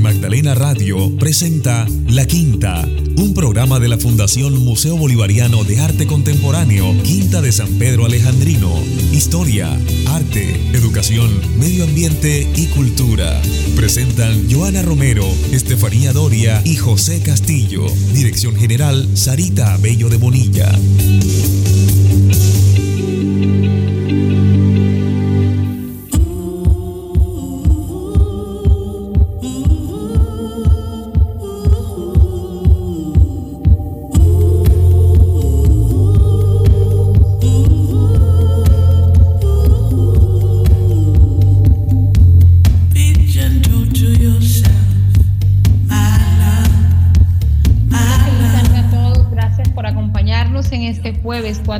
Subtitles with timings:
[0.00, 6.90] Unimagdalena Radio presenta La Quinta, un programa de la Fundación Museo Bolivariano de Arte Contemporáneo,
[7.02, 8.72] Quinta de San Pedro Alejandrino.
[9.12, 9.68] Historia,
[10.06, 13.42] arte, educación, medio ambiente y cultura.
[13.76, 17.84] Presentan Joana Romero, Estefanía Doria y José Castillo.
[18.14, 20.72] Dirección General Sarita Bello de Bonilla.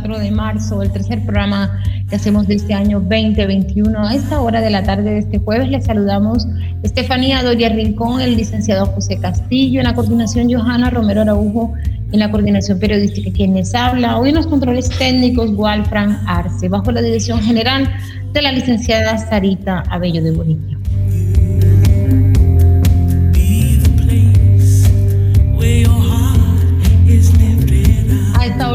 [0.01, 3.99] De marzo, el tercer programa que hacemos de este año 2021.
[3.99, 6.49] A esta hora de la tarde de este jueves les saludamos
[6.83, 11.75] Estefanía Doria Rincón, el licenciado José Castillo, en la coordinación Johanna Romero Araujo,
[12.13, 14.19] en la coordinación periodística quienes habla.
[14.19, 17.89] Hoy en los controles técnicos Walfran Arce, bajo la dirección general
[18.33, 20.70] de la licenciada Sarita Abello de Bonilla.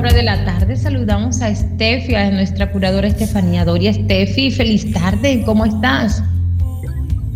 [0.05, 3.89] Hora de la tarde saludamos a Estefi, a nuestra curadora Estefanía Doria.
[3.89, 6.23] Estefi, feliz tarde, ¿cómo estás?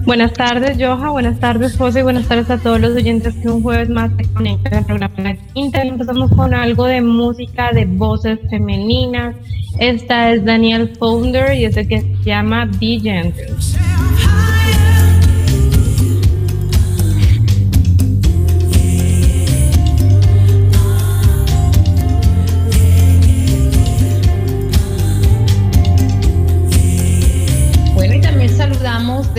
[0.06, 3.90] Buenas tardes, Joja, buenas tardes, José, buenas tardes a todos los oyentes que un jueves
[3.90, 5.81] más se conectan al programa Quinta.
[5.81, 9.36] Empezamos con algo de música de voces femeninas.
[9.80, 13.00] Esta es Daniel Founder y es el que se llama Be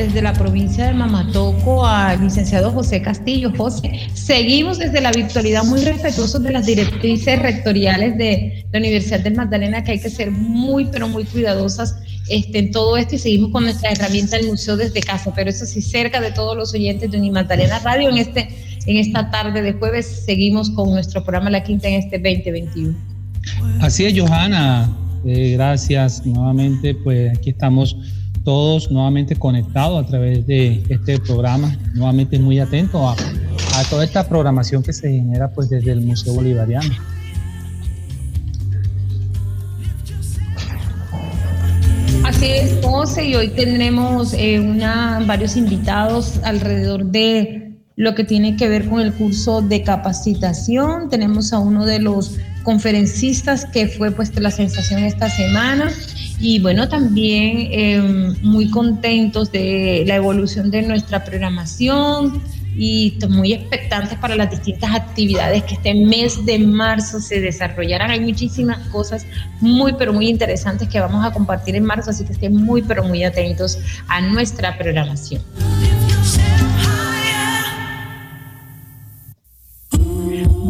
[0.00, 3.52] desde la provincia de Mamatoco al licenciado José Castillo.
[3.54, 9.30] José, seguimos desde la virtualidad muy respetuosos de las directrices rectoriales de la Universidad de
[9.30, 11.96] Magdalena, que hay que ser muy, pero muy cuidadosas
[12.28, 15.66] este, en todo esto y seguimos con nuestra herramienta del museo desde casa, pero eso
[15.66, 18.48] sí, cerca de todos los oyentes de Unimagdalena Radio en, este,
[18.86, 22.96] en esta tarde de jueves seguimos con nuestro programa La Quinta en este 2021.
[23.80, 24.96] Así es, Johanna.
[25.26, 27.96] Eh, gracias nuevamente, pues aquí estamos
[28.44, 34.82] todos nuevamente conectados a través de este programa, nuevamente muy atentos a, toda esta programación
[34.82, 36.94] que se genera pues desde el Museo Bolivariano.
[42.24, 48.56] Así es, José, y hoy tendremos eh, una, varios invitados alrededor de lo que tiene
[48.56, 51.08] que ver con el curso de capacitación.
[51.08, 55.90] Tenemos a uno de los conferencistas que fue pues la sensación esta semana
[56.40, 62.42] y bueno, también em, muy contentos de la evolución de nuestra programación
[62.76, 68.10] y muy expectantes para las distintas actividades que este mes de marzo se desarrollarán.
[68.10, 69.26] Hay muchísimas cosas
[69.60, 73.04] muy, pero muy interesantes que vamos a compartir en marzo, así que estén muy, pero
[73.04, 73.78] muy atentos
[74.08, 75.42] a nuestra programación.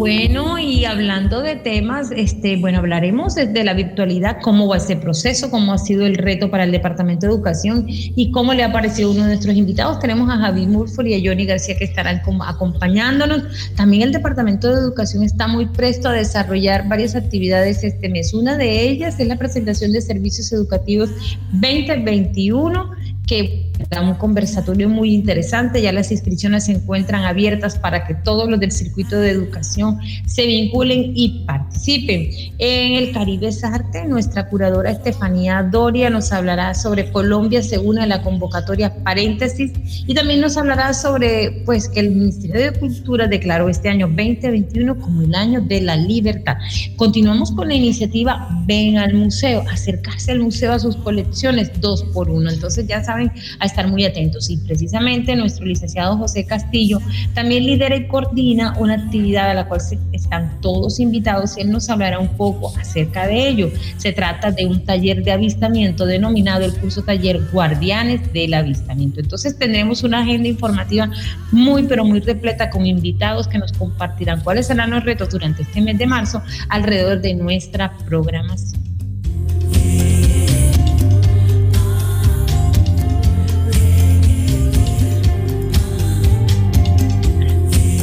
[0.00, 5.50] Bueno, y hablando de temas, este, bueno, hablaremos desde la virtualidad, cómo va ese proceso,
[5.50, 9.10] cómo ha sido el reto para el Departamento de Educación y cómo le ha parecido
[9.10, 9.98] uno de nuestros invitados.
[9.98, 13.42] Tenemos a Javi Murford y a Johnny García que estarán acompañándonos.
[13.76, 18.32] También el Departamento de Educación está muy presto a desarrollar varias actividades este mes.
[18.32, 21.10] Una de ellas es la presentación de servicios educativos
[21.52, 22.90] 2021
[23.30, 25.80] que da un conversatorio muy interesante.
[25.80, 30.46] Ya las inscripciones se encuentran abiertas para que todos los del circuito de educación se
[30.46, 32.28] vinculen y participen.
[32.58, 38.22] En el Caribe es Arte, nuestra curadora Estefanía Doria nos hablará sobre Colombia según la
[38.22, 39.72] convocatoria paréntesis
[40.06, 44.98] y también nos hablará sobre pues que el Ministerio de Cultura declaró este año 2021
[44.98, 46.56] como el año de la libertad.
[46.96, 52.28] Continuamos con la iniciativa Ven al museo, acercarse al museo a sus colecciones dos por
[52.30, 52.50] uno.
[52.50, 53.19] Entonces ya saben
[53.58, 54.50] a estar muy atentos.
[54.50, 57.00] Y precisamente nuestro licenciado José Castillo
[57.34, 59.80] también lidera y coordina una actividad a la cual
[60.12, 63.70] están todos invitados y él nos hablará un poco acerca de ello.
[63.96, 69.20] Se trata de un taller de avistamiento denominado el curso taller Guardianes del Avistamiento.
[69.20, 71.10] Entonces tendremos una agenda informativa
[71.52, 75.80] muy, pero muy repleta con invitados que nos compartirán cuáles serán los retos durante este
[75.80, 78.80] mes de marzo alrededor de nuestra programación.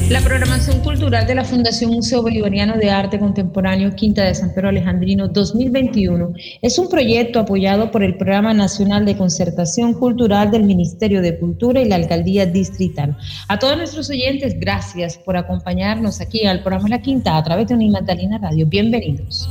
[0.10, 4.70] La programación cultural de la Fundación Museo Bolivariano de Arte Contemporáneo Quinta de San Pedro
[4.70, 6.32] Alejandrino 2021
[6.62, 11.82] es un proyecto apoyado por el Programa Nacional de Concertación Cultural del Ministerio de Cultura
[11.82, 13.18] y la Alcaldía Distrital.
[13.50, 17.76] A todos nuestros oyentes, gracias por acompañarnos aquí al programa La Quinta a través de
[17.76, 18.66] Magdalena Radio.
[18.66, 19.50] Bienvenidos.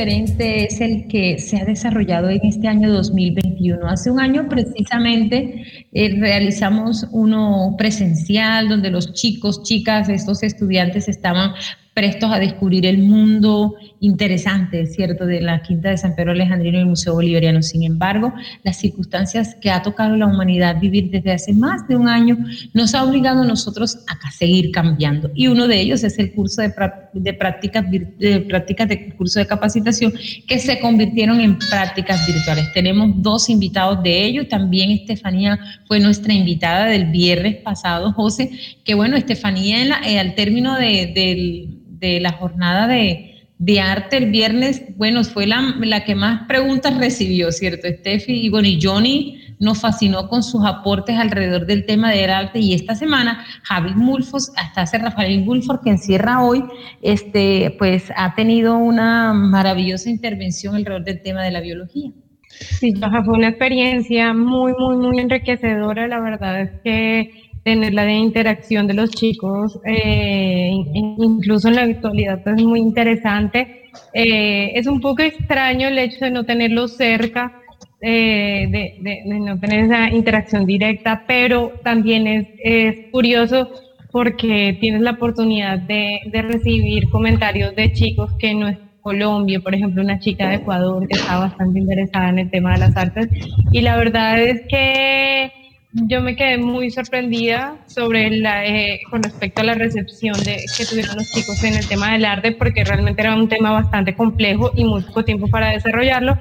[0.00, 3.86] Diferente es el que se ha desarrollado en este año 2021.
[3.86, 11.52] Hace un año precisamente eh, realizamos uno presencial donde los chicos, chicas, estos estudiantes estaban
[11.92, 16.80] prestos a descubrir el mundo interesante, ¿cierto?, de la Quinta de San Pedro Alejandrino y
[16.80, 17.62] el Museo Bolivariano.
[17.62, 18.32] Sin embargo,
[18.64, 22.38] las circunstancias que ha tocado la humanidad vivir desde hace más de un año
[22.72, 25.30] nos ha obligado a nosotros a seguir cambiando.
[25.34, 26.72] Y uno de ellos es el curso de,
[27.12, 30.12] de prácticas, de prácticas de curso de capacitación
[30.46, 32.72] que se convirtieron en prácticas virtuales.
[32.72, 34.48] Tenemos dos invitados de ellos.
[34.48, 38.50] También Estefanía fue nuestra invitada del viernes pasado, José,
[38.82, 41.68] que bueno, Estefanía eh, al término de,
[42.00, 43.29] de la jornada de
[43.60, 48.46] de arte el viernes, bueno, fue la, la, que más preguntas recibió, ¿cierto, Steffi?
[48.46, 52.72] Y bueno, y Johnny nos fascinó con sus aportes alrededor del tema del arte y
[52.72, 56.64] esta semana Javi Mulfos, hasta hace Rafael Bulford que encierra hoy,
[57.02, 62.12] este, pues ha tenido una maravillosa intervención alrededor del tema de la biología.
[62.48, 68.86] Sí, fue una experiencia muy, muy, muy enriquecedora, la verdad es que tener la interacción
[68.86, 73.90] de los chicos, eh, incluso en la virtualidad, pues, es muy interesante.
[74.14, 77.60] Eh, es un poco extraño el hecho de no tenerlos cerca,
[78.00, 83.70] eh, de, no tener esa interacción directa, pero también es, es curioso
[84.10, 89.74] porque tienes la oportunidad de, de, recibir comentarios de chicos que no es Colombia, por
[89.74, 93.28] ejemplo, una chica de Ecuador que está bastante interesada en el tema de las artes,
[93.70, 95.59] y la verdad es que
[95.92, 100.84] yo me quedé muy sorprendida sobre la, eh, con respecto a la recepción de, que
[100.84, 104.70] tuvieron los chicos en el tema del arte, porque realmente era un tema bastante complejo
[104.76, 106.38] y muy poco tiempo para desarrollarlo.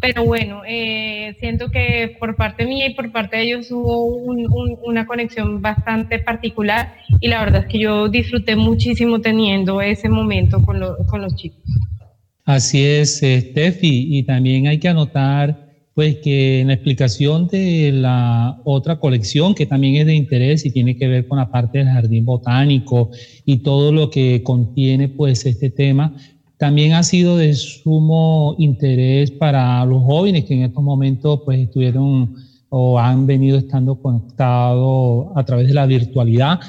[0.00, 4.14] Pero bueno, eh, siento que por parte mía y por parte de ellos hubo
[4.84, 10.62] una conexión bastante particular y la verdad es que yo disfruté muchísimo teniendo ese momento
[10.62, 11.58] con, con los chicos.
[12.44, 15.67] Así es, eh, Steffi, y también hay que anotar
[15.98, 20.70] pues que en la explicación de la otra colección, que también es de interés y
[20.70, 23.10] tiene que ver con la parte del jardín botánico
[23.44, 26.14] y todo lo que contiene pues este tema,
[26.56, 32.32] también ha sido de sumo interés para los jóvenes que en estos momentos pues estuvieron
[32.68, 36.60] o han venido estando conectados a través de la virtualidad.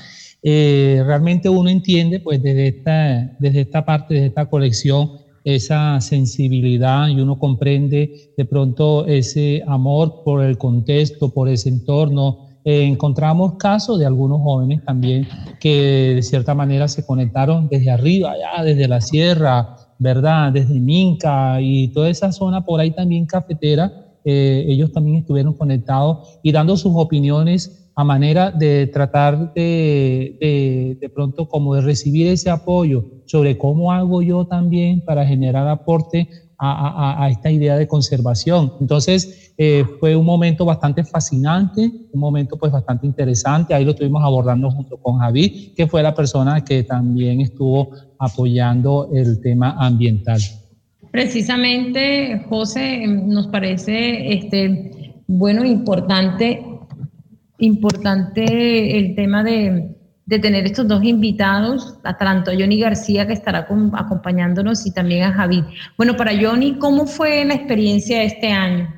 [0.42, 5.12] Eh, realmente uno entiende pues desde esta, desde esta parte, de esta colección,
[5.44, 12.39] esa sensibilidad y uno comprende de pronto ese amor por el contexto, por ese entorno.
[12.65, 15.27] Eh, encontramos casos de algunos jóvenes también
[15.59, 20.51] que de cierta manera se conectaron desde arriba, ya desde la sierra, ¿verdad?
[20.51, 23.91] Desde Minca y toda esa zona por ahí también cafetera.
[24.25, 31.10] Eh, ellos también estuvieron conectados y dando sus opiniones a manera de tratar de, de,
[31.10, 37.25] pronto como de recibir ese apoyo sobre cómo hago yo también para generar aporte a,
[37.25, 38.72] a, esta idea de conservación.
[38.79, 43.74] Entonces, eh, fue un momento bastante fascinante, un momento pues bastante interesante.
[43.74, 49.10] Ahí lo estuvimos abordando junto con Javi, que fue la persona que también estuvo apoyando
[49.12, 50.39] el tema ambiental.
[51.12, 56.69] Precisamente, José, nos parece este, bueno, importante
[57.60, 59.96] importante el tema de,
[60.28, 65.66] tener estos dos invitados, tanto a Johnny García que estará acompañándonos y también a Javi.
[65.98, 68.94] Bueno, para Johnny, ¿cómo fue la experiencia de este año?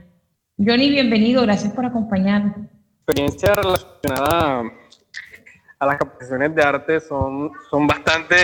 [0.57, 2.55] Johnny, bienvenido, gracias por acompañarnos.
[3.07, 4.63] Experiencia relacionada
[5.79, 8.35] a las capacitaciones de arte son, son bastante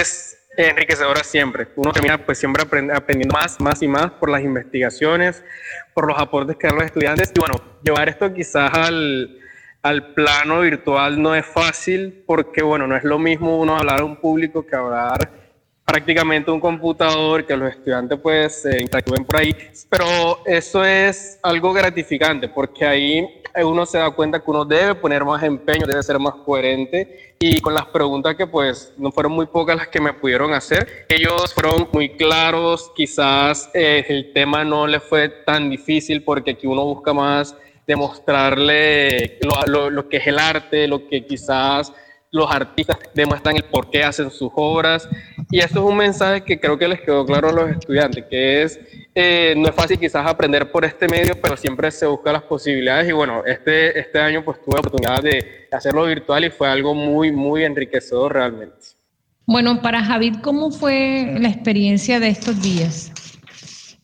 [0.57, 1.67] enriquecedoras siempre.
[1.75, 5.43] Uno termina pues siempre aprendiendo más, más y más por las investigaciones,
[5.93, 9.39] por los aportes que dan los estudiantes y bueno, llevar esto quizás al,
[9.87, 14.05] al plano virtual no es fácil porque, bueno, no es lo mismo uno hablar a
[14.05, 15.31] un público que hablar
[15.85, 19.55] prácticamente a un computador, que los estudiantes pues se interactúen por ahí,
[19.89, 23.25] pero eso es algo gratificante porque ahí
[23.63, 27.35] uno se da cuenta que uno debe poner más empeño, debe ser más coherente.
[27.39, 31.05] Y con las preguntas que pues no fueron muy pocas las que me pudieron hacer,
[31.09, 36.67] ellos fueron muy claros, quizás eh, el tema no le fue tan difícil porque aquí
[36.67, 37.55] uno busca más
[37.87, 41.93] demostrarle lo, lo que es el arte, lo que quizás
[42.31, 45.09] los artistas demuestran el por qué hacen sus obras.
[45.49, 48.63] Y esto es un mensaje que creo que les quedó claro a los estudiantes, que
[48.63, 48.79] es,
[49.15, 53.09] eh, no es fácil quizás aprender por este medio, pero siempre se busca las posibilidades.
[53.09, 56.93] Y bueno, este, este año pues tuve la oportunidad de hacerlo virtual y fue algo
[56.93, 58.75] muy, muy enriquecedor realmente.
[59.45, 63.13] Bueno, para Javid, ¿cómo fue la experiencia de estos días?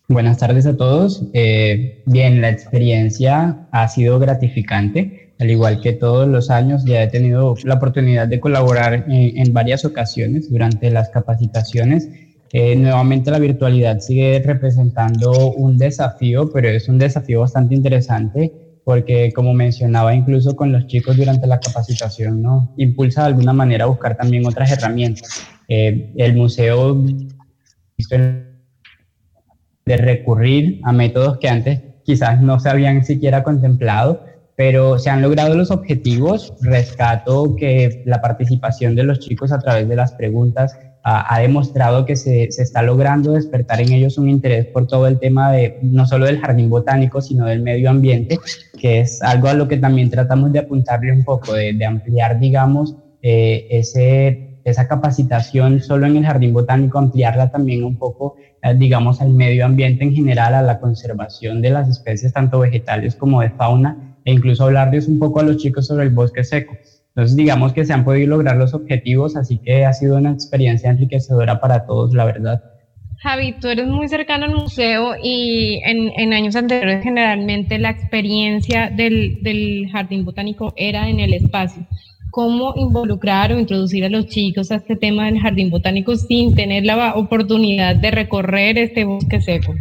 [0.07, 1.23] Buenas tardes a todos.
[1.33, 7.07] Eh, bien, la experiencia ha sido gratificante al igual que todos los años, ya he
[7.07, 12.07] tenido la oportunidad de colaborar en, varias ocasiones durante las capacitaciones.
[12.53, 18.53] Eh, nuevamente la virtualidad sigue representando un desafío, pero es un desafío bastante interesante
[18.85, 22.73] porque como mencionaba incluso con los chicos durante la capacitación, ¿no?
[22.77, 25.41] impulsa de alguna manera a buscar también otras herramientas.
[25.67, 27.03] Eh, el museo
[29.85, 34.25] de recurrir a métodos que antes quizás no se habían siquiera contemplado,
[34.55, 36.53] pero se han logrado los objetivos.
[36.61, 42.15] Rescato que la participación de los chicos a través de las preguntas ha, demostrado que
[42.15, 46.05] se, se, está logrando despertar en ellos un interés por todo el tema de no
[46.05, 48.37] solo del jardín botánico, sino del medio ambiente,
[48.79, 52.39] que es algo a lo que también tratamos de apuntarle un poco, de, de ampliar,
[52.39, 58.73] digamos, eh, ese, esa capacitación solo en el jardín botánico, ampliarla también un poco, eh,
[58.75, 63.41] digamos, al medio ambiente en general, a la conservación de las especies, tanto vegetales como
[63.41, 66.75] de fauna e incluso hablarles un poco a los chicos sobre el bosque seco.
[67.09, 70.89] Entonces, digamos que se han podido lograr los objetivos, así que ha sido una experiencia
[70.89, 72.63] enriquecedora para todos, la verdad.
[73.23, 79.41] Javi, tú eres muy cercano al museo y en, años anteriores generalmente la experiencia del,
[79.41, 81.87] del, jardín botánico era en el espacio.
[82.33, 86.83] ¿Cómo involucrar o introducir a los chicos a este tema del jardín botánico sin tener
[86.83, 89.75] la oportunidad de recorrer este bosque seco?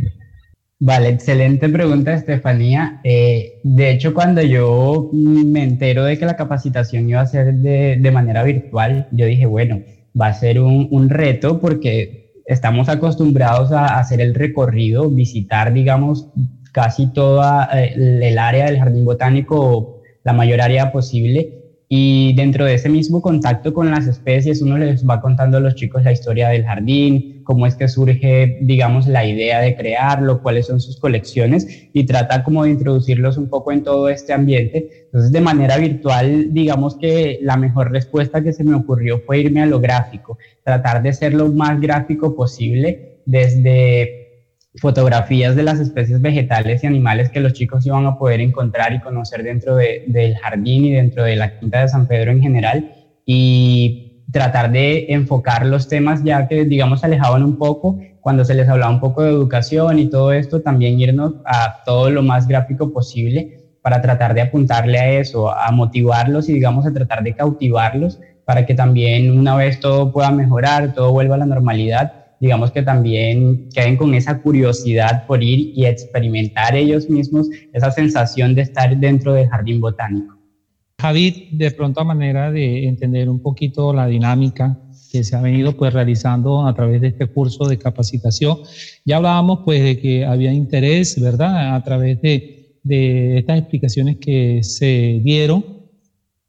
[0.79, 3.01] Vale, excelente pregunta, Estefanía.
[3.05, 7.97] Eh, de hecho, cuando yo me entero de que la capacitación iba a ser de,
[7.97, 9.81] de manera virtual, yo dije, bueno,
[10.21, 16.29] va a ser un, un reto porque estamos acostumbrados a hacer el recorrido, visitar, digamos,
[16.71, 21.62] casi toda eh, el área del jardín botánico, la mayor área posible,
[21.95, 25.75] y dentro de ese mismo contacto con las especies, uno les va contando a los
[25.75, 30.69] chicos la historia del jardín, cómo es que surge, digamos, la idea de crearlo, cuáles
[30.69, 35.05] son sus colecciones y trata como de introducirlos un poco en todo este ambiente.
[35.05, 39.61] Entonces, de manera virtual, digamos que la mejor respuesta que se me ocurrió fue irme
[39.61, 44.22] a lo gráfico, tratar de ser lo más gráfico posible desde
[44.77, 49.01] fotografías de las especies vegetales y animales que los chicos iban a poder encontrar y
[49.01, 52.91] conocer dentro del jardín y dentro de la quinta de San Pedro en general
[53.27, 58.69] y tratar de enfocar los temas ya que digamos alejaban un poco cuando se les
[58.69, 62.93] hablaba un poco de educación y todo esto también irnos a todo lo más gráfico
[62.93, 68.21] posible para tratar de apuntarle a eso, a motivarlos y digamos a tratar de cautivarlos
[68.45, 72.83] para que también una vez todo pueda mejorar, todo vuelva a la normalidad, digamos que
[72.83, 78.99] también queden con esa curiosidad por ir y experimentar ellos mismos esa sensación de estar
[78.99, 80.37] dentro del jardín botánico.
[81.01, 84.77] Javid, de pronto a manera de entender un poquito la dinámica
[85.13, 88.59] que se ha venido pues realizando a través de este curso de capacitación,
[89.05, 91.77] ya hablábamos pues de que había interés, ¿verdad?
[91.77, 95.82] A través de, de estas explicaciones que se dieron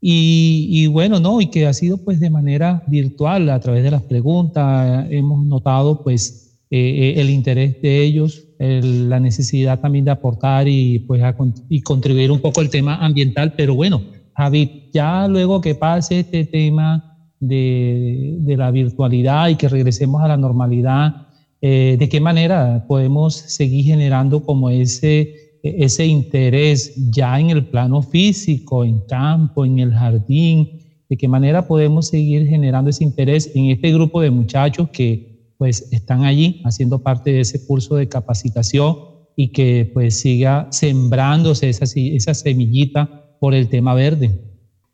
[0.05, 4.01] y, bueno, no, y que ha sido pues de manera virtual a través de las
[4.01, 5.07] preguntas.
[5.09, 10.99] Hemos notado pues eh, eh, el interés de ellos, la necesidad también de aportar y
[10.99, 11.21] pues
[11.69, 13.53] y contribuir un poco al tema ambiental.
[13.55, 14.01] Pero bueno,
[14.35, 20.27] Javi, ya luego que pase este tema de, de la virtualidad y que regresemos a
[20.27, 21.27] la normalidad,
[21.65, 25.33] eh, ¿de qué manera podemos seguir generando como ese
[25.63, 31.65] ese interés ya en el plano físico, en campo, en el jardín, de qué manera
[31.67, 37.01] podemos seguir generando ese interés en este grupo de muchachos que pues están allí haciendo
[37.01, 38.97] parte de ese curso de capacitación
[39.35, 44.31] y que pues siga sembrándose esa, esa semillita por el tema verde.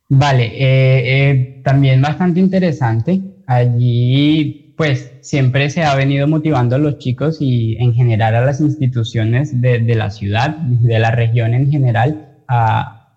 [0.10, 3.20] Vale, eh, eh, también bastante interesante.
[3.46, 8.62] Allí pues siempre se ha venido motivando a los chicos y en general a las
[8.62, 12.30] instituciones de, la ciudad, de la región en general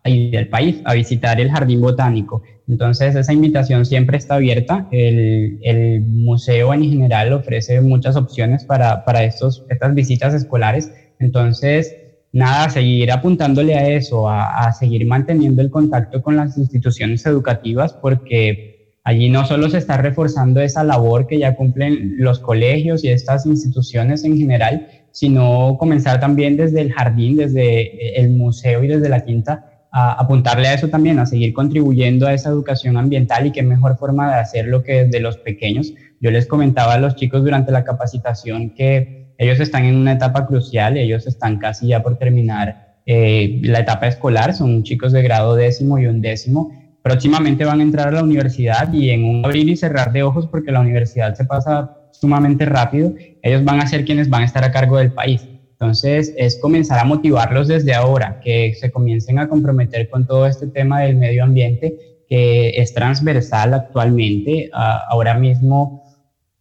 [0.05, 2.43] y del país a visitar el jardín botánico.
[2.67, 4.89] Entonces esa invitación siempre está abierta.
[4.91, 10.91] El, museo en general ofrece muchas opciones para, para estos, estas visitas escolares.
[11.21, 11.95] Entonces
[12.33, 17.93] nada, seguir apuntándole a eso, a, a seguir manteniendo el contacto con las instituciones educativas,
[17.93, 18.72] porque
[19.05, 23.47] allí no solo se está reforzando esa labor que ya cumplen los colegios y estas
[23.47, 29.25] instituciones en general, sino comenzar también desde el jardín, desde el museo y desde la
[29.25, 33.63] quinta, a apuntarle a eso también, a seguir contribuyendo a esa educación ambiental y qué
[33.63, 35.93] mejor forma de hacerlo que desde los pequeños.
[36.21, 40.47] Yo les comentaba a los chicos durante la capacitación que ellos están en una etapa
[40.47, 45.57] crucial, ellos están casi ya por terminar eh, la etapa escolar, son chicos de grado
[45.57, 46.71] décimo y undécimo.
[47.03, 50.47] Próximamente van a entrar a la universidad y en un abrir y cerrar de ojos,
[50.47, 54.63] porque la universidad se pasa sumamente rápido, ellos van a ser quienes van a estar
[54.63, 55.49] a cargo del país.
[55.73, 60.69] Entonces, es comenzar a motivarlos desde ahora, que se comiencen a comprometer con todo este
[60.69, 64.71] tema del medio ambiente, que es transversal actualmente.
[64.73, 66.05] ahora mismo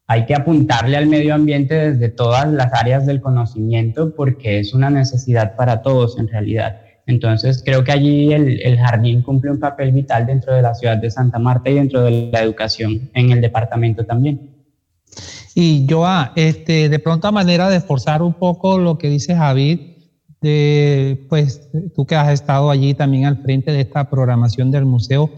[0.08, 4.90] hay que apuntarle al medio ambiente desde todas las áreas del conocimiento, porque es una
[4.90, 6.82] necesidad para todos en realidad.
[7.12, 11.12] Entonces, creo que allí el, jardín cumple un papel vital dentro de la ciudad de
[11.12, 14.50] Santa Marta y dentro de la educación en el departamento también.
[15.54, 19.80] Y yo, este, de pronto manera de esforzar un poco lo que dice Javid,
[21.30, 25.30] pues tú que has estado allí también al frente de esta programación del museo,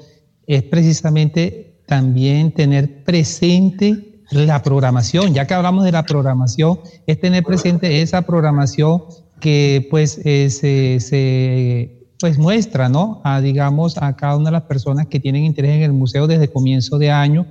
[0.48, 7.44] es precisamente también tener presente la programación, ya que hablamos de la programación, es tener
[7.44, 9.04] presente esa programación
[9.44, 13.20] que pues eh, se, se, pues muestra, ¿no?
[13.26, 16.48] A, digamos, a cada una de las personas que tienen interés en el museo desde
[16.48, 17.46] comienzo de año.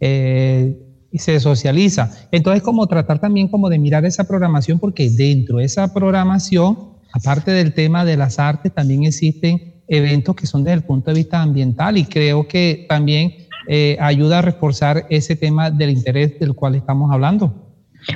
[0.00, 2.10] Eh, y se socializa.
[2.32, 6.76] Entonces, como tratar también como de mirar esa programación, porque dentro de esa programación,
[7.12, 11.18] aparte del tema de las artes, también existen eventos que son desde el punto de
[11.18, 13.32] vista ambiental y creo que también
[13.68, 17.65] eh, ayuda a reforzar ese tema del interés del cual estamos hablando.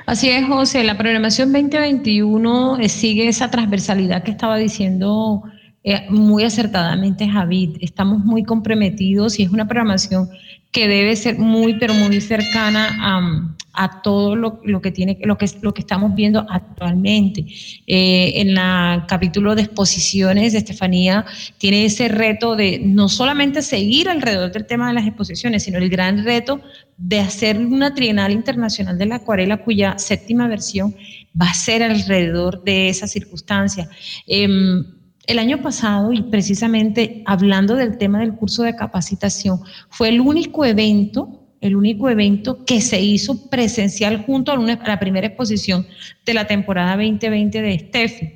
[0.07, 0.85] Así es, José.
[0.85, 5.43] La programación 2021 eh, sigue esa transversalidad que estaba diciendo
[5.83, 7.79] eh, muy acertadamente Javid.
[7.81, 10.29] Estamos muy comprometidos y es una programación
[10.73, 15.47] que debe ser muy, pero muy cercana a, a todo lo, que tiene, lo que,
[15.61, 17.47] lo que estamos viendo actualmente.
[17.87, 21.25] Eh, en el capítulo de exposiciones, Estefanía
[21.59, 25.89] tiene ese reto de no solamente seguir alrededor del tema de las exposiciones, sino el
[25.89, 26.61] gran reto
[26.97, 30.95] de hacer una trienal internacional de la acuarela, cuya séptima versión
[31.41, 33.89] va a ser alrededor de esa circunstancia.
[34.27, 34.85] Em,
[35.27, 40.65] el año pasado, y precisamente hablando del tema del curso de capacitación, fue el único
[40.65, 45.87] evento, el único evento que se hizo presencial junto a, la primera exposición
[46.25, 48.31] de la temporada 2020 de Steffi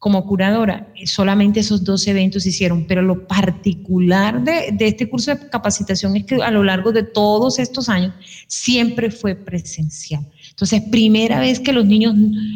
[0.00, 5.50] como curadora, solamente esos dos eventos se hicieron, pero lo particular de, este curso de
[5.50, 8.14] capacitación es que a lo largo de todos estos años
[8.46, 10.26] siempre fue presencial.
[10.48, 12.14] Entonces, primera vez que los niños,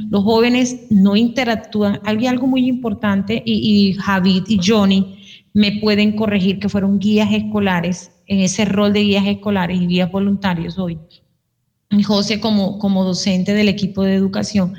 [0.08, 2.00] los jóvenes no interactúan.
[2.04, 5.18] Había algo muy importante y Javid y Johnny
[5.52, 10.10] me pueden corregir que fueron guías escolares, en ese rol de guías escolares y guías
[10.10, 10.98] voluntarios hoy.
[12.02, 14.74] José como, como docente del equipo de educación,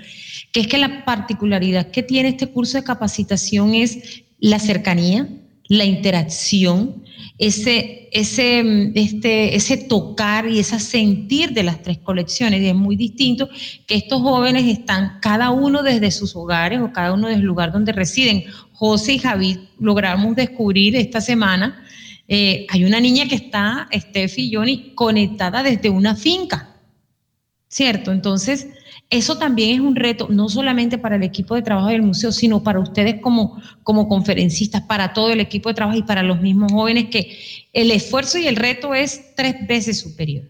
[0.52, 5.30] que es que la particularidad que tiene este curso de capacitación es la cercanía,
[5.68, 7.04] la interacción,
[7.38, 12.62] ese, ese, este, ese tocar y ese sentir de las tres colecciones.
[12.62, 13.50] Y es muy distinto
[13.88, 17.72] que estos jóvenes están cada uno desde sus hogares o cada uno desde el lugar
[17.72, 18.44] donde residen.
[18.74, 21.84] José y Javid logramos descubrir esta semana,
[22.28, 26.76] eh, hay una niña que está, Steffi y Johnny, conectada desde una finca,
[27.68, 28.12] ¿cierto?
[28.12, 28.68] Entonces,
[29.10, 32.64] eso también es un reto, no solamente para el equipo de trabajo del museo, sino
[32.64, 36.72] para ustedes como, como conferencistas, para todo el equipo de trabajo y para los mismos
[36.72, 37.38] jóvenes, que
[37.74, 40.46] el esfuerzo y el reto es tres veces superior.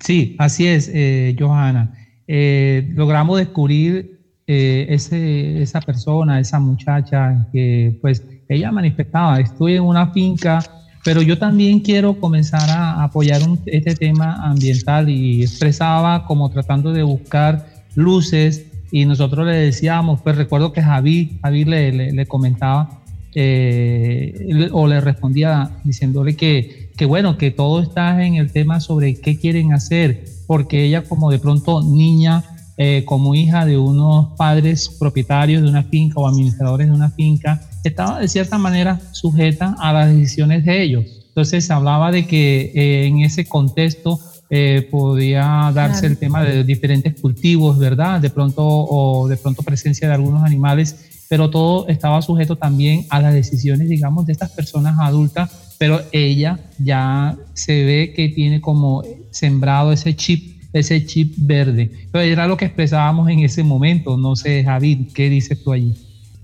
[0.00, 1.92] Sí, así es, eh, Johanna.
[2.26, 10.10] Eh, logramos descubrir ese, esa persona, esa muchacha que pues ella manifestaba, estoy en una
[10.10, 10.62] finca,
[11.08, 17.02] pero yo también quiero comenzar a apoyar este tema ambiental y expresaba como tratando de
[17.02, 23.00] buscar luces y nosotros le decíamos, pues recuerdo que Javi, Javi le, le, comentaba
[23.34, 29.14] eh, o le respondía diciéndole que, que bueno, que todo está en el tema sobre
[29.14, 32.44] qué quieren hacer, porque ella como de pronto niña,
[32.78, 37.60] eh, como hija de unos padres propietarios de una finca o administradores de una finca,
[37.82, 41.04] estaba de cierta manera sujeta a las decisiones de ellos.
[41.26, 47.20] Entonces hablaba de que eh, en ese contexto eh, podía darse el tema de diferentes
[47.20, 48.20] cultivos, ¿verdad?
[48.20, 53.20] De pronto o de pronto presencia de algunos animales, pero todo estaba sujeto también a
[53.20, 59.02] las decisiones, digamos, de estas personas adultas, pero ella ya se ve que tiene como
[59.30, 61.90] sembrado ese chip, ese chip verde.
[62.12, 64.16] Pero era lo que expresábamos en ese momento.
[64.16, 65.94] No sé, Javid, ¿qué dices tú allí?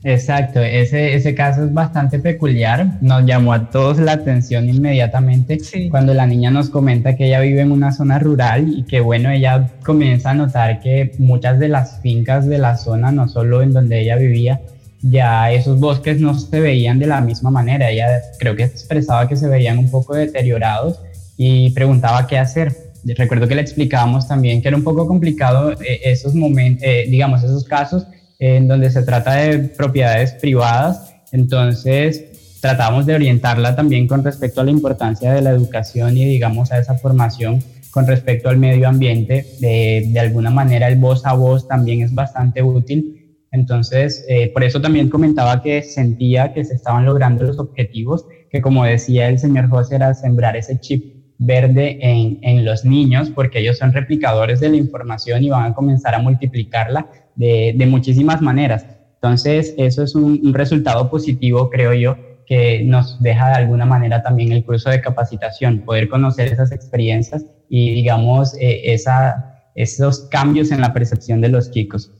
[0.07, 5.59] Exacto, ese, ese caso es bastante peculiar, nos llamó a todos la atención inmediatamente
[5.91, 9.31] cuando la niña nos comenta que ella vive en una zona rural y que bueno,
[9.31, 13.73] ella comienza a notar que muchas de las fincas de la zona, no solo en
[13.73, 14.61] donde ella vivía,
[15.01, 19.37] ya esos bosques no se veían de la misma manera, ella creo que expresaba que
[19.37, 21.01] se veían un poco deteriorados
[21.39, 22.84] y preguntaba qué hacer.
[23.05, 27.43] Recuerdo que le explicábamos también que era un poco complicado eh, esos momentos, eh, digamos,
[27.43, 28.07] esos casos
[28.39, 34.65] en donde se trata de propiedades privadas, entonces tratamos de orientarla también con respecto a
[34.65, 39.47] la importancia de la educación y digamos a esa formación con respecto al medio ambiente.
[39.61, 43.39] De, alguna manera el voz a voz también es bastante útil.
[43.53, 48.61] Entonces, eh, por eso también comentaba que sentía que se estaban logrando los objetivos, que
[48.61, 53.61] como decía el señor José, era sembrar ese chip verde en, en, los niños, porque
[53.61, 58.87] ellos son replicadores de la información y van a comenzar a multiplicarla de, muchísimas maneras.
[59.17, 62.17] Entonces, eso es un, resultado positivo, creo yo,
[62.47, 67.47] que nos deja de alguna manera también el curso de capacitación, poder conocer esas experiencias
[67.69, 72.13] y, digamos, eh, esa, esos cambios en la percepción de los chicos.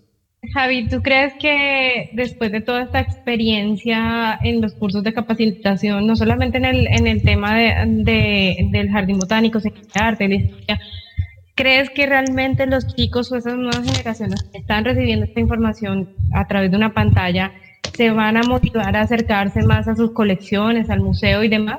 [0.53, 6.17] Javi, ¿tú crees que después de toda esta experiencia en los cursos de capacitación, no
[6.17, 10.81] solamente en el, en el tema de, del jardín botánico, de arte, la historia,
[11.57, 16.49] ¿Crees que realmente los chicos o esas nuevas generaciones que están recibiendo esta información a
[16.49, 17.53] través de una pantalla
[17.95, 21.79] se van a motivar a acercarse más a sus colecciones, al museo y demás?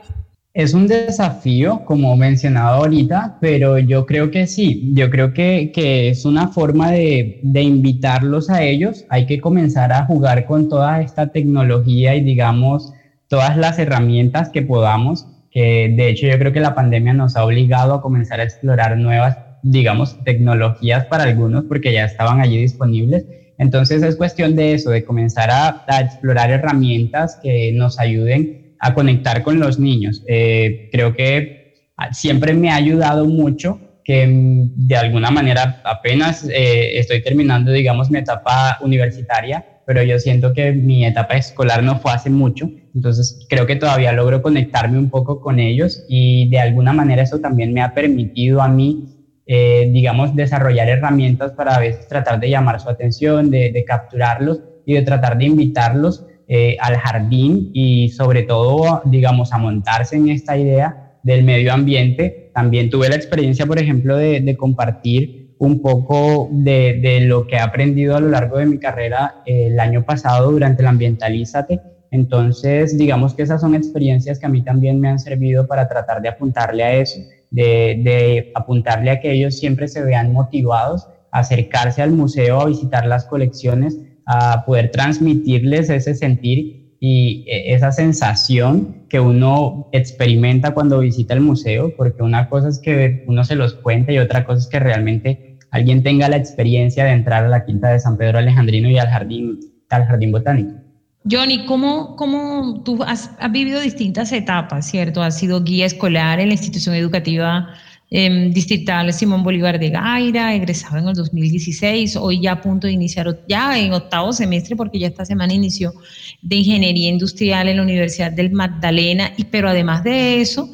[0.55, 6.09] Es un desafío, como mencionado ahorita, pero yo creo que sí, yo creo que, que
[6.09, 9.05] es una forma de, de, invitarlos a ellos.
[9.09, 12.93] Hay que comenzar a jugar con toda esta tecnología y digamos
[13.27, 17.45] todas las herramientas que podamos, que de hecho yo creo que la pandemia nos ha
[17.45, 23.25] obligado a comenzar a explorar nuevas digamos, tecnologías para algunos porque ya estaban allí disponibles.
[23.57, 29.43] Entonces es cuestión de eso, de comenzar a, explorar herramientas que nos ayuden a conectar
[29.43, 30.23] con los niños.
[30.27, 31.73] Eh, creo que
[32.11, 38.11] siempre me ha ayudado mucho que mm, de alguna manera apenas eh, estoy terminando, digamos,
[38.11, 43.45] mi etapa universitaria, pero yo siento que mi etapa escolar no fue hace mucho, entonces
[43.49, 47.73] creo que todavía logro conectarme un poco con ellos y de alguna manera eso también
[47.73, 49.15] me ha permitido a mí
[49.47, 54.95] eh, digamos, desarrollar herramientas para a veces tratar de llamar su atención, de, capturarlos y
[54.95, 60.57] de tratar de invitarlos eh, al jardín y sobre todo, digamos, a montarse en esta
[60.57, 62.51] idea del medio ambiente.
[62.53, 67.59] También tuve la experiencia, por ejemplo, de, compartir un poco de, de, lo que he
[67.59, 71.81] aprendido a lo largo de mi carrera eh, el año pasado durante el Ambientalízate.
[72.11, 76.21] Entonces, digamos que esas son experiencias que a mí también me han servido para tratar
[76.21, 77.19] de apuntarle a eso
[77.55, 83.05] de, apuntarle a que ellos siempre se vean motivados a acercarse al museo, a visitar
[83.05, 90.99] las colecciones, a poder transmitirles ese sentir y e, esa sensación que uno experimenta cuando
[90.99, 94.59] visita el museo, porque una cosa es que uno se los cuenta y otra cosa
[94.59, 98.39] es que realmente alguien tenga la experiencia de entrar a la Quinta de San Pedro
[98.39, 99.59] Alejandrino y al jardín,
[99.89, 100.85] al jardín botánico.
[101.29, 105.23] Johnny, ¿cómo, cómo tú has, vivido distintas etapas, cierto?
[105.23, 107.73] Has sido guía escolar en la institución educativa
[108.11, 112.93] eh, distrital Simón Bolívar de Gaira, egresado en el 2016, hoy ya a punto de
[112.93, 115.93] iniciar, ya en octavo semestre, porque ya esta semana inició,
[116.41, 120.69] de ingeniería industrial en la Universidad del Magdalena, y, pero además de eso,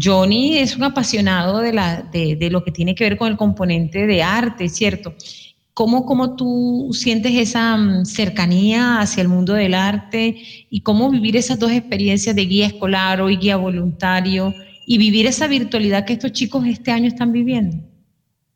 [0.00, 4.06] Johnny es un apasionado de, la, de, lo que tiene que ver con el componente
[4.06, 5.14] de arte, ¿cierto?
[5.74, 10.36] ¿Cómo, ¿Cómo tú sientes esa mm, cercanía hacia el mundo del arte
[10.68, 14.52] y cómo vivir esas dos experiencias de guía escolar o guía voluntario
[14.86, 17.76] y vivir esa virtualidad que estos chicos este año están viviendo?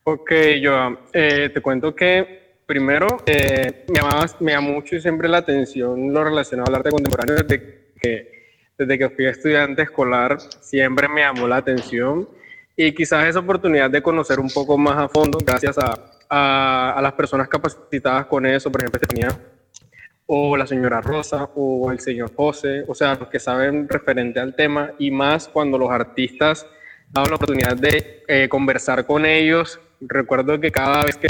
[0.04, 5.28] Ok, yo eh, te cuento que primero eh, me, llamaba, me llamó mucho y siempre
[5.28, 8.32] la atención lo relacionado al arte contemporáneo desde que,
[8.78, 12.28] desde que fui estudiante escolar, siempre me llamó la atención
[12.76, 17.12] y quizás esa oportunidad de conocer un poco más a fondo gracias a a, las
[17.12, 19.38] personas capacitadas con eso, por ejemplo, Estefanía,
[20.26, 24.54] o la señora Rosa, o el señor José, o sea, los que saben referente al
[24.54, 26.66] tema, y más cuando los artistas
[27.10, 29.80] daban la oportunidad de eh, conversar con ellos.
[30.00, 31.28] Recuerdo que cada vez que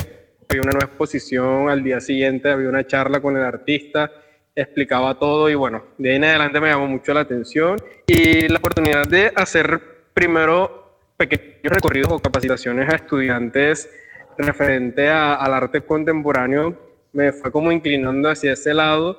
[0.48, 4.10] había una nueva exposición, al día siguiente había una charla con el artista,
[4.54, 8.58] explicaba todo y bueno, de ahí en adelante me llamó mucho la atención y la
[8.58, 9.80] oportunidad de hacer
[10.14, 13.90] primero pequeños recorridos o capacitaciones a estudiantes
[14.38, 16.74] referente al arte contemporáneo,
[17.16, 19.18] me fue como inclinando hacia ese lado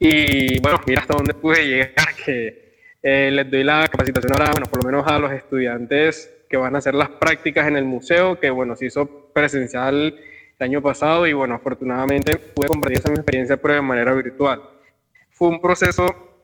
[0.00, 4.66] y bueno, mira hasta dónde pude llegar, que eh, les doy la capacitación ahora, bueno,
[4.66, 8.40] por lo menos a los estudiantes que van a hacer las prácticas en el museo,
[8.40, 10.18] que bueno, se hizo presencial
[10.58, 14.62] el año pasado y bueno, afortunadamente pude compartir esa experiencia pero de manera virtual.
[15.30, 16.40] fue un proceso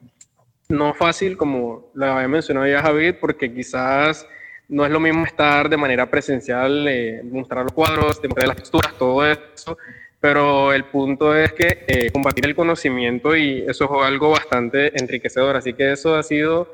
[0.68, 4.26] no fácil, como lo había mencionado ya Javid, porque quizás
[4.68, 8.96] no es lo mismo estar de manera presencial, eh, mostrar los cuadros, demostrar las texturas,
[8.96, 9.76] todo eso,
[10.22, 15.56] pero el punto es que eh, combatir el conocimiento y eso es algo bastante enriquecedor,
[15.56, 16.72] así que eso ha sido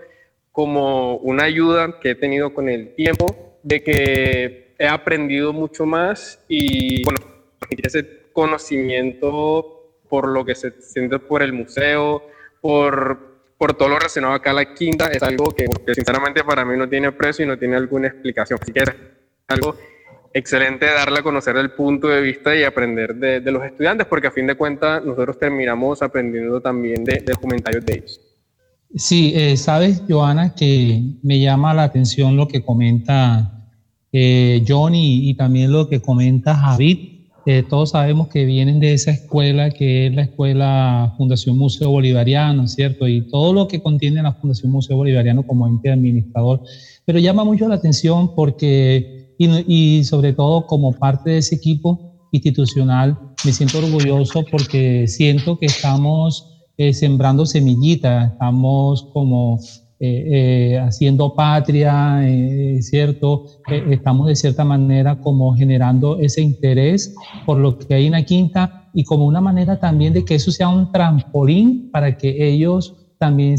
[0.53, 6.45] como una ayuda que he tenido con el tiempo, de que he aprendido mucho más
[6.47, 7.21] y bueno,
[7.71, 12.23] ese conocimiento por lo que se siente por el museo,
[12.61, 13.19] por,
[13.57, 16.87] por todo lo relacionado acá a la quinta, es algo que, sinceramente para mí no
[16.87, 18.59] tiene precio y no tiene alguna explicación.
[18.61, 18.95] Así que es
[19.47, 19.75] algo
[20.39, 24.31] excelente darle a conocer el punto de vista y aprender de, los estudiantes, porque a
[24.31, 28.21] fin de cuentas nosotros terminamos aprendiendo también de, los comentarios de ellos.
[28.95, 33.59] Sí, eh, sabes, Joana, que me llama la atención lo que comenta
[34.13, 37.19] eh, Johnny y también lo que comenta Javid.
[37.45, 42.67] Eh, todos sabemos que vienen de esa escuela que es la escuela Fundación Museo Bolivariano,
[42.69, 43.09] ¿cierto?
[43.09, 46.63] Y todo lo que contiene la Fundación Museo Bolivariano como ente administrador.
[47.05, 52.01] Pero llama mucho la atención porque y, sobre todo como parte de ese equipo
[52.33, 56.45] institucional me siento orgulloso porque siento que estamos
[56.77, 59.59] eh, sembrando semillitas, estamos como
[60.01, 60.25] eh,
[60.73, 62.21] eh, haciendo patria,
[62.81, 63.43] ¿cierto?
[63.91, 67.13] estamos de cierta manera como generando ese interés
[67.47, 70.51] por lo que hay en la quinta y como una manera también de que eso
[70.51, 73.57] sea un trampolín para que ellos también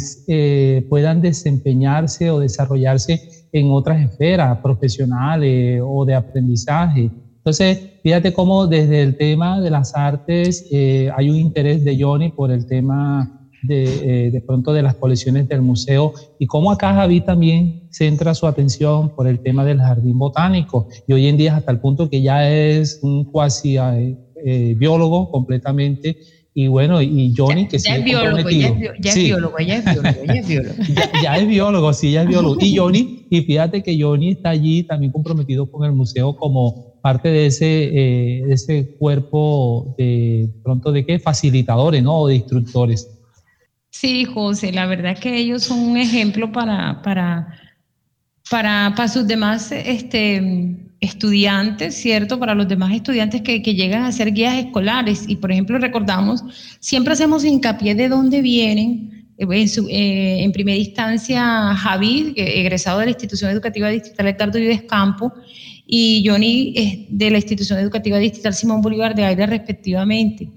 [0.87, 7.09] puedan desempeñarse o desarrollarse en otras esferas profesionales o de aprendizaje.
[7.37, 12.29] Entonces, fíjate cómo desde el tema de las artes eh, hay un interés de Johnny
[12.29, 16.93] por el tema de, eh, de, pronto de las colecciones del museo y cómo acá
[16.93, 21.57] Javi también centra su atención por el tema del jardín botánico y hoy en día
[21.57, 26.17] hasta el punto que ya es un cuasi eh, biólogo completamente
[26.61, 30.33] y bueno, y Johnny, que ya, es biólogo, ya, es, biólogo, ya es biólogo, ya
[30.33, 30.75] es biólogo.
[31.23, 32.57] ya, es biólogo, sí, ya es biólogo.
[32.59, 37.29] Y Johnny, y fíjate que Johnny está allí también comprometido con el museo como parte
[37.29, 42.19] de ese, eh, de ese cuerpo de pronto de qué facilitadores, ¿no?
[42.19, 43.09] O de instructores.
[43.89, 47.57] Sí, José, la verdad que ellos son un ejemplo para, para,
[48.51, 52.39] para, para sus demás este, estudiantes, ¿cierto?
[52.39, 55.25] Para los demás estudiantes que, llegan a ser guías escolares.
[55.27, 56.43] Y, por ejemplo, recordamos,
[56.79, 59.27] siempre hacemos hincapié de dónde vienen.
[59.37, 65.33] Eh, eh, en, primera instancia, Javid, egresado de la Institución Educativa Distrital Etardo Vives Campo,
[65.91, 70.49] y Johnny de la Institución Educativa Distrital Simón Bolívar de Aire, respectivamente.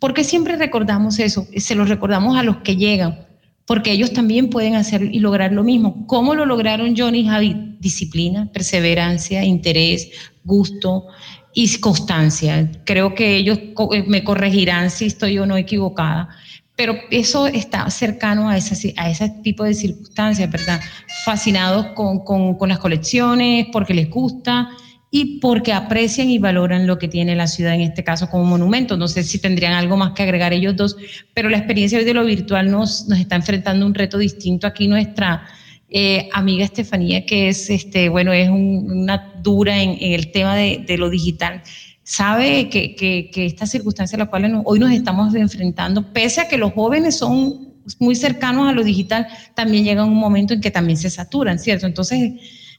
[0.00, 1.46] ¿Por qué siempre recordamos eso?
[1.54, 3.26] Se lo recordamos a los que llegan,
[3.70, 6.04] porque ellos también pueden hacer y lograr lo mismo.
[6.08, 7.54] ¿Cómo lo lograron Johnny y Javid?
[7.78, 10.10] Disciplina, perseverancia, interés,
[10.42, 11.06] gusto
[11.54, 12.68] y constancia.
[12.84, 13.60] Creo que ellos
[13.92, 16.30] eh, me corregirán si estoy o no equivocada,
[16.74, 20.80] pero eso está cercano a, ese, a ese tipo de circunstancias, ¿verdad?
[21.24, 24.68] Fascinados con, con las colecciones, porque les gusta
[25.10, 28.96] y porque aprecian y valoran lo que tiene la ciudad, en este caso como monumento.
[28.96, 30.96] No sé si tendrían algo más que agregar ellos dos,
[31.34, 34.68] pero la experiencia hoy de lo virtual nos, está enfrentando un reto distinto.
[34.68, 35.48] Aquí nuestra
[35.88, 40.96] eh, amiga Estefanía, que es, este, bueno, es una dura en, el tema de, de,
[40.96, 41.62] lo digital,
[42.04, 46.48] sabe que, que, que esta circunstancia a la cual hoy nos estamos enfrentando, pese a
[46.48, 50.70] que los jóvenes son muy cercanos a lo digital, también llega un momento en que
[50.70, 51.86] también se saturan, ¿cierto?
[51.86, 52.34] Entonces,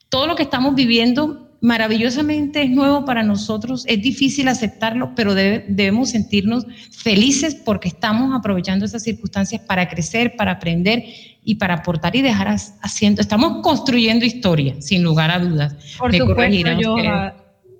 [0.07, 6.09] todo lo que estamos viviendo maravillosamente es nuevo para nosotros, es difícil aceptarlo, pero debemos
[6.09, 11.03] sentirnos felices porque estamos aprovechando esas circunstancias para crecer, para aprender
[11.43, 13.21] y para aportar y dejar haciendo.
[13.21, 15.95] Estamos construyendo historia, sin lugar a dudas.
[15.99, 16.95] Por supuesto, yo,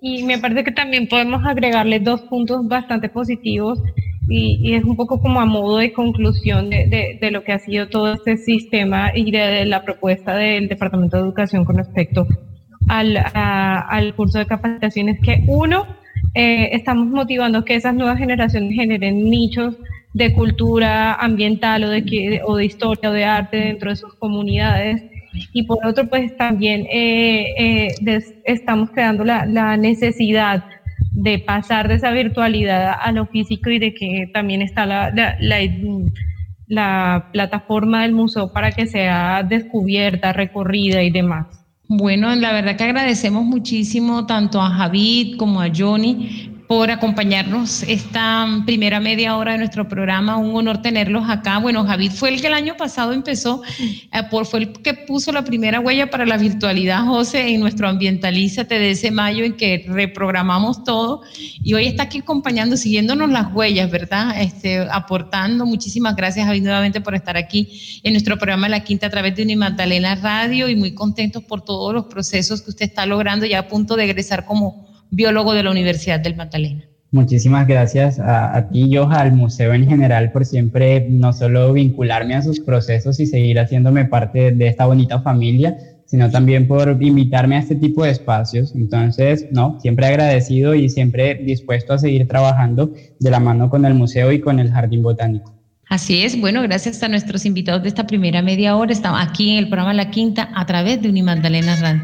[0.02, 3.80] y me parece que también podemos agregarle dos puntos bastante positivos
[4.28, 7.88] y, es un poco como a modo de conclusión de, de, lo que ha sido
[7.89, 12.28] todo este sistema y de, la propuesta del Departamento de Educación con respecto
[12.91, 15.88] al, al curso de capacitaciones que uno,
[16.34, 19.75] eh, estamos motivando que esas nuevas generaciones generen nichos
[20.13, 25.04] de cultura ambiental o de, o de historia o de arte dentro de sus comunidades.
[25.54, 30.65] Y por otro, pues también eh, eh, estamos creando la, la, necesidad
[31.13, 35.60] de pasar de esa virtualidad a lo físico y de que también está la, la,
[36.67, 41.61] la plataforma del museo para que sea descubierta, recorrida y demás.
[41.93, 48.48] Bueno, la verdad que agradecemos muchísimo tanto a Javid como a Johnny por acompañarnos esta
[48.66, 50.38] primera media hora de nuestro programa.
[50.38, 51.58] Un honor tenerlos acá.
[51.58, 55.34] Bueno, Javid fue el que el año pasado empezó, eh, por, fue el que puso
[55.34, 59.84] la primera huella para la virtualidad, José, en nuestro Ambientalízate de ese mayo en que
[59.86, 61.24] reprogramamos todo.
[61.62, 64.42] Y hoy está aquí acompañando, siguiéndonos las huellas, ¿verdad?
[64.42, 65.66] Este, aportando.
[65.66, 69.44] Muchísimas gracias, Javid, nuevamente por estar aquí en nuestro programa La Quinta a través de
[69.44, 73.68] Unimagdalena Radio y muy contentos por todos los procesos que usted está logrando ya a
[73.68, 76.86] punto de egresar como biólogo de la Universidad del Magdalena.
[77.12, 82.41] Muchísimas gracias a, ti, Joja, al museo en general, por siempre no solo vincularme a
[82.41, 87.60] sus procesos y seguir haciéndome parte de esta bonita familia, sino también por invitarme a
[87.60, 88.74] este tipo de espacios.
[88.76, 93.93] Entonces, no, siempre agradecido y siempre dispuesto a seguir trabajando de la mano con el
[93.93, 95.54] museo y con el Jardín Botánico.
[95.89, 99.58] Así es, bueno, gracias a nuestros invitados de esta primera media hora, estamos aquí en
[99.58, 102.04] el programa La Quinta a través de Unimagdalena Radio.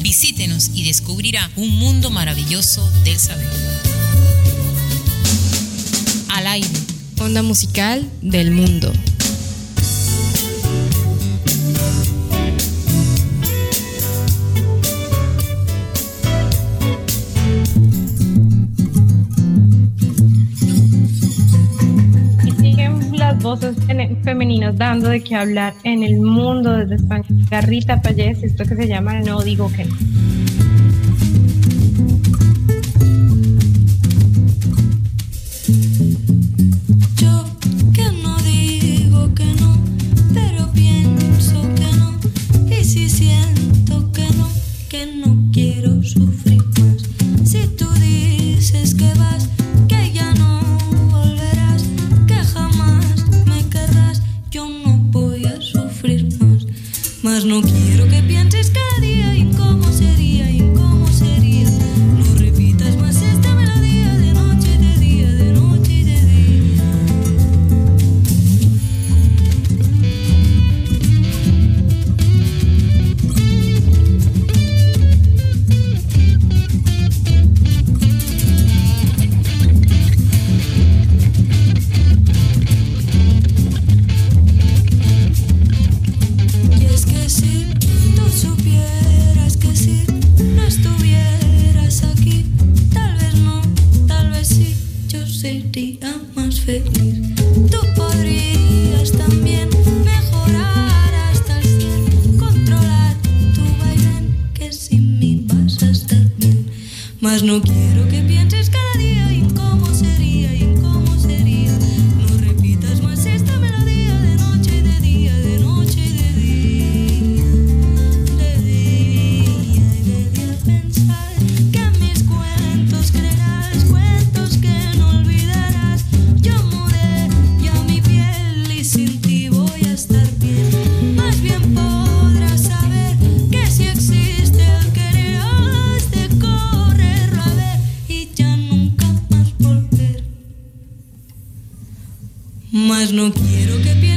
[0.00, 3.48] Visítenos y descubrirá un mundo maravilloso del saber.
[6.30, 6.68] Al aire.
[7.20, 8.92] Onda musical del mundo.
[23.48, 23.76] Voces
[24.24, 27.24] femeninas dando de qué hablar en el mundo desde España.
[27.50, 30.87] Garrita Payés, esto que se llama No digo que no.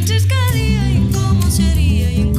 [0.04, 2.31] Pienses cada día y cómo sería.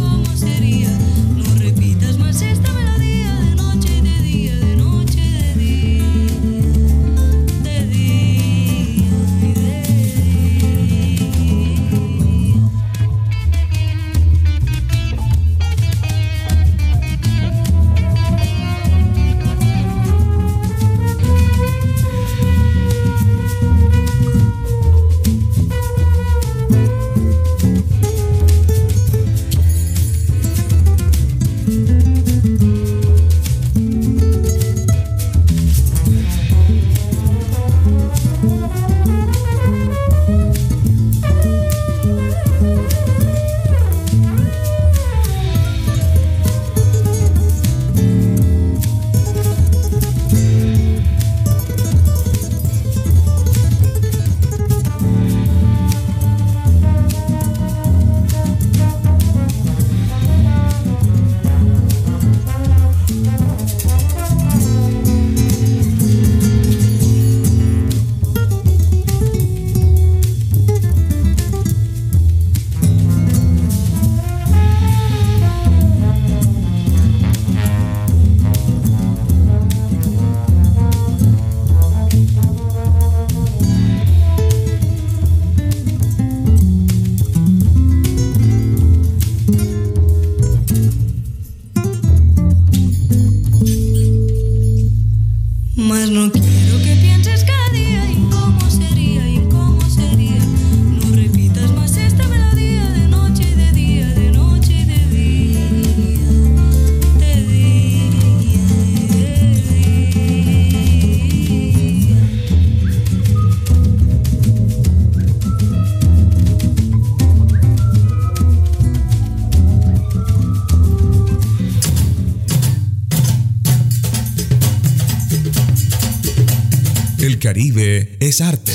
[128.32, 128.71] Es arte.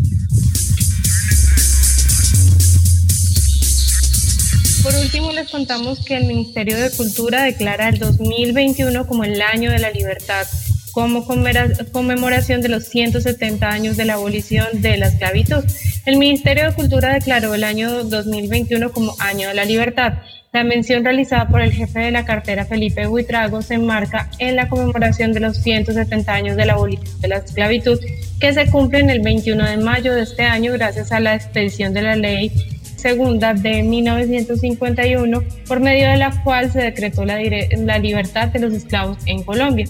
[4.83, 9.71] Por último, les contamos que el Ministerio de Cultura declara el 2021 como el año
[9.71, 10.47] de la libertad,
[10.93, 15.65] como conmemoración de los 170 años de la abolición de la esclavitud.
[16.05, 20.13] El Ministerio de Cultura declaró el año 2021 como año de la libertad.
[20.51, 24.67] La mención realizada por el jefe de la cartera Felipe Buitrago se enmarca en la
[24.67, 27.99] conmemoración de los 170 años de la abolición de la esclavitud
[28.39, 32.01] que se cumplen el 21 de mayo de este año gracias a la expedición de
[32.01, 32.51] la ley
[32.95, 37.39] segunda de 1951 por medio de la cual se decretó la,
[37.77, 39.85] la libertad de los esclavos en Colombia.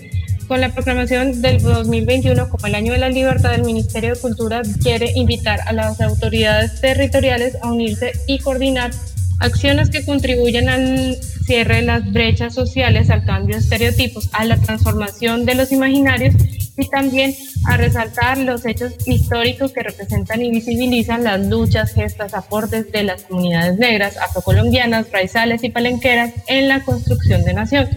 [0.49, 4.62] Con la proclamación del 2021 como el año de la libertad, el Ministerio de Cultura
[4.82, 8.91] quiere invitar a las autoridades territoriales a unirse y coordinar
[9.40, 11.16] acciones que contribuyen al
[11.46, 16.36] cierre de las brechas sociales, al cambio de estereotipos, a la transformación de los imaginarios
[16.78, 17.34] y también
[17.66, 23.24] a resaltar los hechos históricos que representan y visibilizan las luchas, gestas, aportes de las
[23.24, 27.90] comunidades negras, afrocolombianas, raizales y palenqueras en la construcción de nación.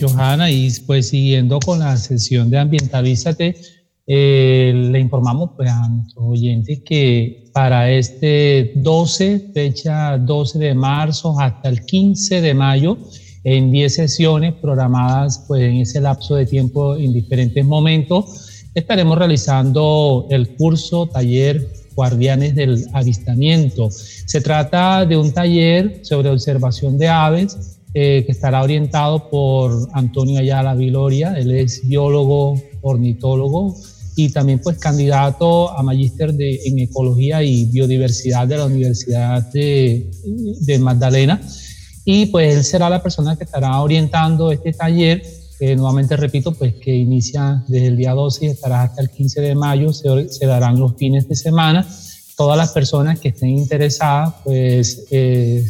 [0.00, 3.56] Johanna, y pues siguiendo con la sesión de Ambientalízate,
[4.06, 11.38] eh, le informamos pues, a nuestros oyentes que para este 12, fecha 12 de marzo
[11.38, 12.98] hasta el 15 de mayo,
[13.44, 20.26] en 10 sesiones programadas pues, en ese lapso de tiempo en diferentes momentos, estaremos realizando
[20.30, 23.90] el curso taller Guardianes del Avistamiento.
[23.90, 30.40] Se trata de un taller sobre observación de aves eh, que estará orientado por Antonio
[30.40, 33.76] Ayala Viloria, él es biólogo, ornitólogo
[34.16, 40.10] y también pues candidato a magíster en ecología y biodiversidad de la Universidad de,
[40.60, 41.40] de Magdalena.
[42.04, 45.22] Y pues él será la persona que estará orientando este taller
[45.60, 49.42] que nuevamente repito, pues que inicia desde el día 12 y estará hasta el 15
[49.42, 51.86] de mayo, se, se darán los fines de semana.
[52.34, 55.62] Todas las personas que estén interesadas, pues eh,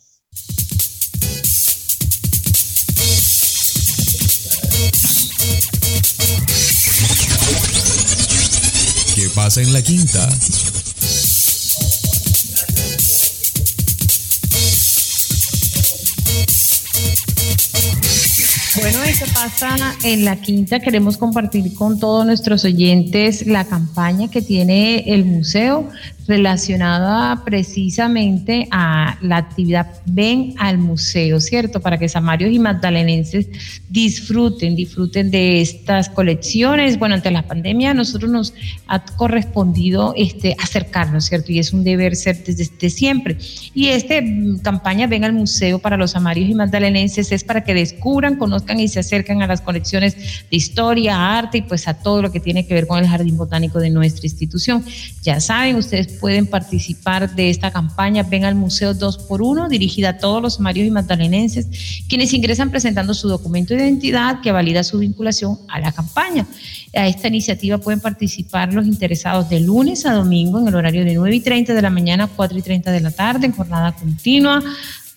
[9.13, 10.29] ¿Qué pasa en la quinta?
[18.77, 20.81] Bueno, eso pasa en la quinta.
[20.81, 25.89] Queremos compartir con todos nuestros oyentes la campaña que tiene el museo
[26.27, 31.81] relacionada precisamente a la actividad Ven al Museo, ¿cierto?
[31.81, 33.47] Para que samarios y magdalenenses
[33.89, 36.97] disfruten, disfruten de estas colecciones.
[36.97, 38.53] Bueno, ante la pandemia a nosotros nos
[38.87, 41.51] ha correspondido este, acercarnos, ¿cierto?
[41.51, 43.37] Y es un deber ser desde, siempre.
[43.73, 44.15] Y esta
[44.63, 48.87] campaña Ven al Museo para los samarios y magdalenenses es para que descubran, conozcan y
[48.87, 50.15] se acerquen a las colecciones
[50.49, 53.37] de historia, arte y pues a todo lo que tiene que ver con el Jardín
[53.37, 54.83] Botánico de nuestra institución.
[55.21, 60.41] Ya saben, ustedes pueden participar de esta campaña Ven al Museo 2x1, dirigida a todos
[60.41, 61.67] los marios y magdalenenses,
[62.09, 66.47] quienes ingresan presentando su documento de identidad que valida su vinculación a la campaña.
[66.95, 71.13] A esta iniciativa pueden participar los interesados de lunes a domingo en el horario de
[71.13, 73.93] 9 y 30 de la mañana a 4 y 30 de la tarde, en jornada
[73.93, 74.63] continua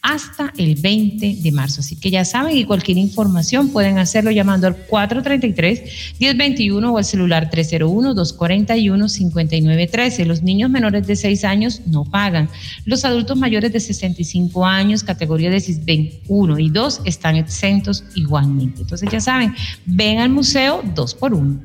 [0.03, 1.81] hasta el 20 de marzo.
[1.81, 7.51] Así que ya saben y cualquier información pueden hacerlo llamando al 433-1021 o al celular
[7.51, 10.25] 301-241-5913.
[10.25, 12.49] Los niños menores de 6 años no pagan.
[12.85, 18.83] Los adultos mayores de 65 años, categoría de CISBEN 1 y 2, están exentos igualmente.
[18.83, 19.55] Entonces ya saben,
[19.87, 21.59] ven al museo 2 por 1.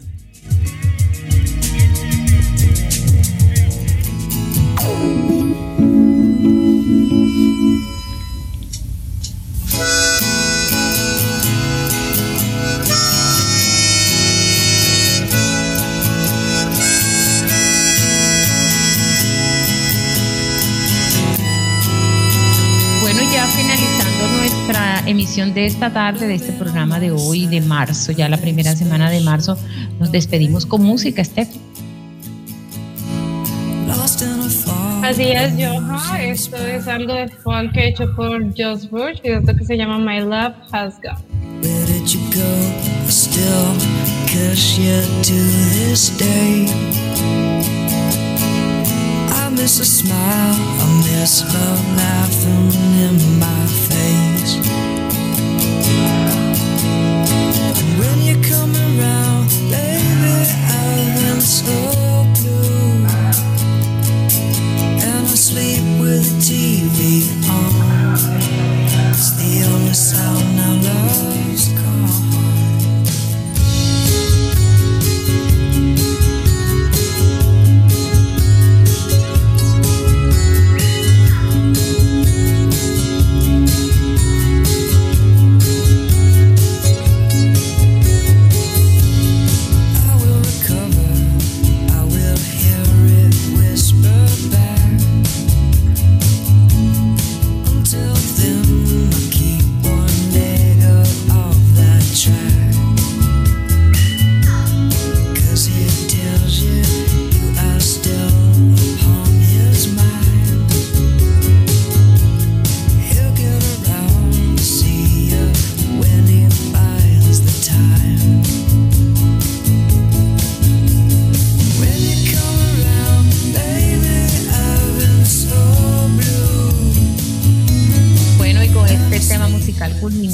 [25.14, 29.10] Emisión de esta tarde, de este programa de hoy, de marzo, ya la primera semana
[29.10, 29.58] de marzo.
[30.00, 31.73] Nos despedimos con música, Steph.
[35.04, 36.24] Así es, Joha.
[36.24, 40.22] Esto es algo de folk hecho por Josh Bush y esto que se llama My
[40.22, 41.18] Love Has Gone.
[41.62, 43.10] Where did you go?
[43.10, 43.76] Still
[44.28, 46.68] kiss you to this day.
[49.30, 52.72] I miss a smile, I miss love laughing
[53.04, 53.53] in my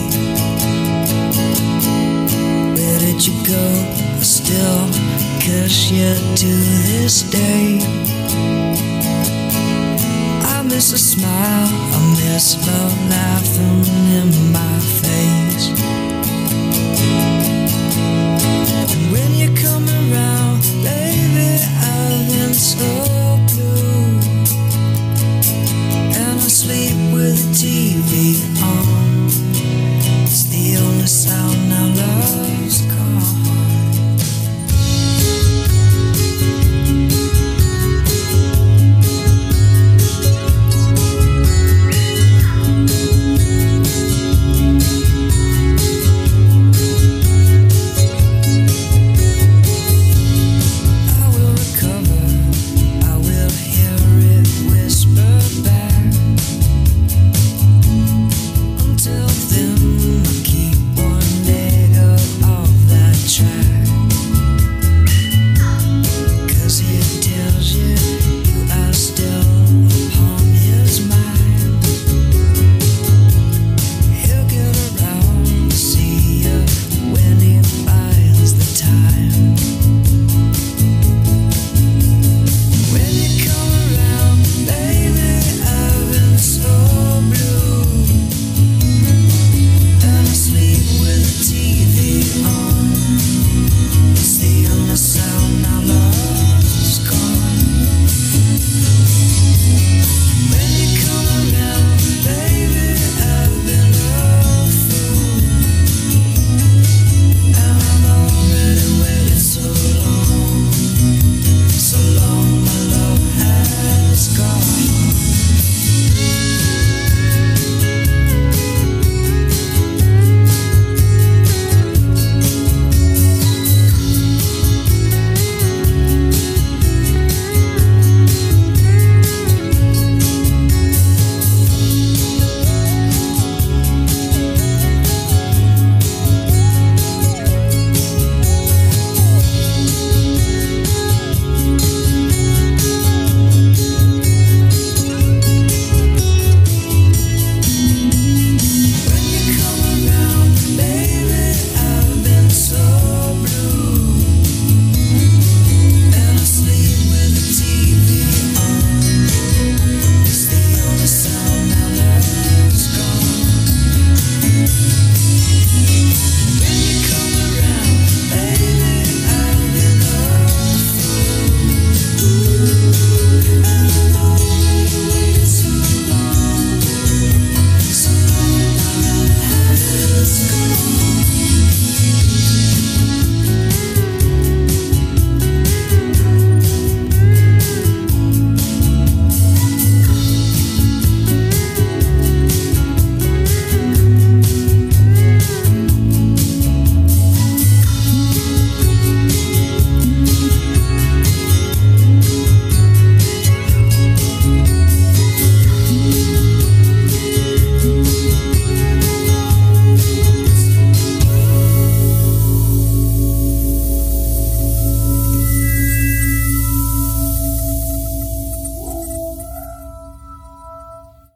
[2.76, 3.66] Where did you go?
[4.18, 4.84] I still
[5.40, 6.12] kiss you
[6.42, 6.50] to
[6.88, 7.80] this day.
[10.54, 11.68] I miss a smile.
[11.96, 13.84] I miss love laughing
[14.18, 14.79] in my.